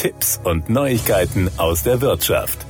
Tipps 0.00 0.40
und 0.44 0.70
Neuigkeiten 0.70 1.50
aus 1.58 1.82
der 1.82 2.00
Wirtschaft. 2.00 2.64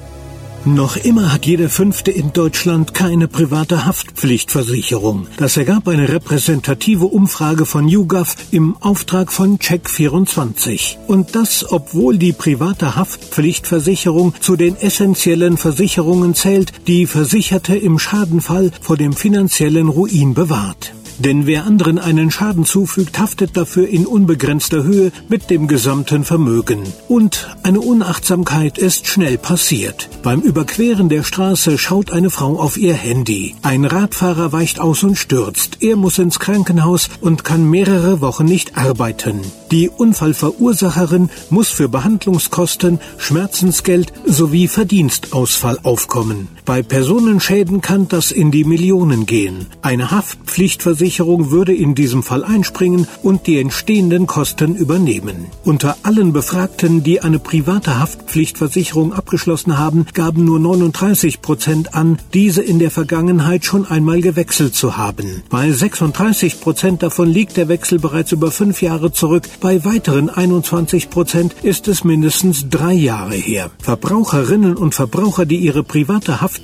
Noch 0.65 0.97
immer 0.97 1.33
hat 1.33 1.47
jeder 1.47 1.69
Fünfte 1.69 2.11
in 2.11 2.33
Deutschland 2.33 2.93
keine 2.93 3.29
private 3.29 3.87
Haftpflichtversicherung. 3.87 5.29
Das 5.37 5.57
ergab 5.57 5.87
eine 5.87 6.09
repräsentative 6.09 7.07
Umfrage 7.07 7.67
von 7.67 7.87
YouGov 7.87 8.35
im 8.51 8.77
Auftrag 8.81 9.31
von 9.33 9.59
Check24. 9.59 10.97
Und 11.07 11.37
das, 11.37 11.65
obwohl 11.71 12.19
die 12.19 12.33
private 12.33 12.97
Haftpflichtversicherung 12.97 14.35
zu 14.41 14.57
den 14.57 14.77
essentiellen 14.77 15.57
Versicherungen 15.57 16.35
zählt, 16.35 16.73
die 16.89 17.07
Versicherte 17.07 17.77
im 17.77 18.01
Schadenfall 18.01 18.73
vor 18.83 18.97
dem 18.97 19.13
finanziellen 19.13 19.89
Ruin 19.89 20.35
bewahrt. 20.35 20.93
Denn 21.21 21.45
wer 21.45 21.67
anderen 21.67 21.99
einen 21.99 22.31
Schaden 22.31 22.65
zufügt, 22.65 23.19
haftet 23.19 23.55
dafür 23.55 23.87
in 23.87 24.07
unbegrenzter 24.07 24.85
Höhe 24.85 25.13
mit 25.29 25.51
dem 25.51 25.69
gesamten 25.69 26.25
Vermögen. 26.25 26.83
Und 27.09 27.47
eine 27.63 27.81
Unachtsamkeit 27.81 28.79
ist 28.79 29.07
schnell 29.07 29.37
passiert. 29.37 30.09
Beim 30.23 30.41
Überqueren 30.41 31.11
der 31.11 31.23
Straße 31.23 31.77
schaut 31.77 32.11
eine 32.11 32.31
Frau 32.31 32.59
auf 32.59 32.79
ihr 32.79 32.95
Handy. 32.95 33.55
Ein 33.61 33.85
Radfahrer 33.85 34.53
weicht 34.53 34.81
aus 34.81 35.03
und 35.03 35.17
stürzt. 35.17 35.83
Er 35.83 35.97
muss 35.97 36.19
ins 36.19 36.41
Krankenhaus 36.41 37.11
und 37.21 37.45
kann 37.45 37.69
mehrere 37.69 38.23
Wochen 38.23 38.47
nicht 38.47 38.79
arbeiten. 38.79 39.43
Die 39.71 39.91
Unfallverursacherin 39.91 41.29
muss 41.51 41.69
für 41.69 41.91
Behandlungskosten, 41.91 42.99
Schmerzensgeld 43.19 44.13
sowie 44.25 44.69
Verdienstausfall 44.69 45.79
aufkommen. 45.83 46.49
Bei 46.71 46.85
Personenschäden 46.85 47.81
kann 47.81 48.07
das 48.07 48.31
in 48.31 48.53
die 48.53 48.63
Millionen 48.63 49.27
gehen. 49.27 49.67
Eine 49.83 50.13
Haftpflichtversicherung 50.13 51.01
Versicherung 51.01 51.51
würde 51.51 51.75
in 51.75 51.97
diesem 51.97 52.23
Fall 52.23 52.45
einspringen 52.45 53.09
und 53.25 53.49
die 53.49 53.59
entstehenden 53.59 54.29
Kosten 54.29 54.77
übernehmen. 54.77 55.47
Unter 55.65 55.97
allen 56.05 56.33
Befragten, 56.33 57.03
die 57.03 57.23
eine 57.23 57.41
private 57.41 57.99
Haftpflichtversicherung 57.99 59.13
abgeschlossen 59.13 59.79
haben, 59.79 60.07
gaben 60.15 60.45
nur 60.45 60.61
39 60.61 61.43
Prozent 61.43 61.93
an, 61.97 62.19
diese 62.35 62.63
in 62.63 62.79
der 62.79 62.93
Vergangenheit 62.93 63.65
schon 63.65 63.85
einmal 63.85 64.21
gewechselt 64.21 64.77
zu 64.77 64.97
haben. 64.97 65.43
Bei 65.51 65.73
36 65.73 66.61
Prozent 66.61 67.03
davon 67.03 67.29
liegt 67.29 67.57
der 67.57 67.67
Wechsel 67.67 67.99
bereits 67.99 68.31
über 68.31 68.53
fünf 68.53 68.81
Jahre 68.81 69.11
zurück, 69.11 69.49
bei 69.61 69.85
weiteren 69.85 70.31
21 70.31 71.11
Prozent 71.11 71.57
ist 71.65 71.89
es 71.89 72.05
mindestens 72.05 72.69
drei 72.69 72.93
Jahre 72.93 73.35
her. 73.35 73.73
Verbraucherinnen 73.83 74.77
und 74.77 74.95
Verbraucher, 74.95 75.47
die 75.47 75.57
ihre 75.57 75.83
private 75.83 76.41
Haftpflichtversicherung 76.41 76.60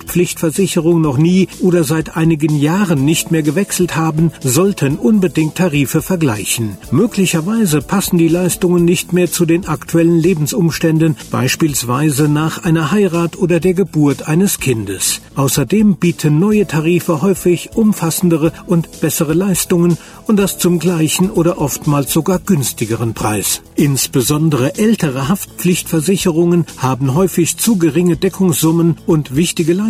noch 1.01 1.17
nie 1.17 1.47
oder 1.61 1.83
seit 1.83 2.15
einigen 2.15 2.59
Jahren 2.59 3.05
nicht 3.05 3.31
mehr 3.31 3.43
gewechselt 3.43 3.95
haben, 3.95 4.31
sollten 4.41 4.97
unbedingt 4.97 5.55
Tarife 5.55 6.01
vergleichen. 6.01 6.77
Möglicherweise 6.91 7.81
passen 7.81 8.17
die 8.17 8.27
Leistungen 8.27 8.85
nicht 8.85 9.13
mehr 9.13 9.31
zu 9.31 9.45
den 9.45 9.67
aktuellen 9.67 10.19
Lebensumständen, 10.19 11.15
beispielsweise 11.31 12.27
nach 12.27 12.63
einer 12.63 12.91
Heirat 12.91 13.37
oder 13.37 13.59
der 13.59 13.73
Geburt 13.73 14.27
eines 14.27 14.59
Kindes. 14.59 15.21
Außerdem 15.35 15.95
bieten 15.95 16.39
neue 16.39 16.65
Tarife 16.67 17.21
häufig 17.21 17.71
umfassendere 17.75 18.51
und 18.65 19.01
bessere 19.01 19.33
Leistungen 19.33 19.97
und 20.25 20.37
das 20.37 20.57
zum 20.57 20.79
gleichen 20.79 21.29
oder 21.29 21.59
oftmals 21.59 22.11
sogar 22.11 22.39
günstigeren 22.39 23.13
Preis. 23.13 23.61
Insbesondere 23.75 24.75
ältere 24.77 25.27
Haftpflichtversicherungen 25.27 26.65
haben 26.77 27.13
häufig 27.13 27.57
zu 27.57 27.77
geringe 27.77 28.17
Deckungssummen 28.17 28.97
und 29.05 29.35
wichtige 29.35 29.73
Leistungen 29.73 29.86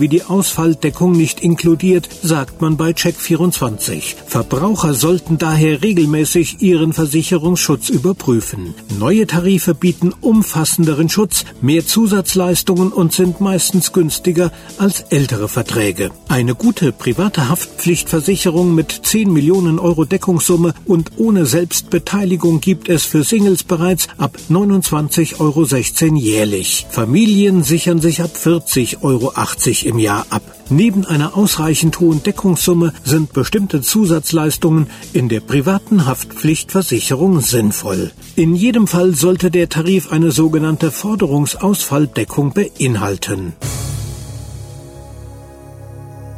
wie 0.00 0.08
die 0.08 0.22
Ausfalldeckung 0.22 1.12
nicht 1.12 1.40
inkludiert, 1.40 2.08
sagt 2.22 2.60
man 2.60 2.76
bei 2.76 2.90
Check24. 2.90 4.14
Verbraucher 4.26 4.94
sollten 4.94 5.38
daher 5.38 5.82
regelmäßig 5.82 6.62
ihren 6.62 6.92
Versicherungsschutz 6.92 7.88
überprüfen. 7.88 8.74
Neue 8.98 9.26
Tarife 9.26 9.74
bieten 9.74 10.14
umfassenderen 10.20 11.08
Schutz, 11.08 11.44
mehr 11.60 11.84
Zusatzleistungen 11.84 12.92
und 12.92 13.12
sind 13.12 13.40
meistens 13.40 13.92
günstiger 13.92 14.52
als 14.78 15.00
ältere 15.10 15.48
Verträge. 15.48 16.10
Eine 16.28 16.54
gute 16.54 16.92
private 16.92 17.48
Haftpflichtversicherung 17.48 18.74
mit 18.74 18.92
10 18.92 19.32
Millionen 19.32 19.80
Euro 19.80 20.04
Deckungssumme 20.04 20.74
und 20.86 21.10
ohne 21.16 21.44
Selbstbeteiligung 21.44 22.60
gibt 22.60 22.88
es 22.88 23.04
für 23.04 23.24
Singles 23.24 23.64
bereits 23.64 24.06
ab 24.16 24.36
29,16 24.48 25.40
Euro 25.40 26.16
jährlich. 26.16 26.86
Familien 26.90 27.64
sichern 27.64 28.00
sich 28.00 28.22
ab 28.22 28.30
40,80 28.36 29.29
Euro 29.36 29.50
im 29.84 29.98
Jahr 29.98 30.26
ab. 30.30 30.42
Neben 30.68 31.04
einer 31.04 31.36
ausreichend 31.36 31.98
hohen 32.00 32.22
Deckungssumme 32.22 32.92
sind 33.04 33.32
bestimmte 33.32 33.80
Zusatzleistungen 33.82 34.88
in 35.12 35.28
der 35.28 35.40
privaten 35.40 36.06
Haftpflichtversicherung 36.06 37.40
sinnvoll. 37.40 38.12
In 38.36 38.54
jedem 38.54 38.86
Fall 38.86 39.14
sollte 39.14 39.50
der 39.50 39.68
Tarif 39.68 40.12
eine 40.12 40.30
sogenannte 40.30 40.90
Forderungsausfalldeckung 40.90 42.52
beinhalten. 42.52 43.54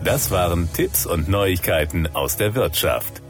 Das 0.05 0.31
waren 0.31 0.69
Tipps 0.73 1.07
und 1.07 1.29
Neuigkeiten 1.29 2.09
aus 2.13 2.37
der 2.37 2.55
Wirtschaft. 2.55 3.22